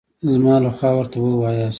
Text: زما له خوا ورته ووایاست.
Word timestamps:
زما 0.31 0.55
له 0.63 0.69
خوا 0.77 0.89
ورته 0.97 1.17
ووایاست. 1.19 1.69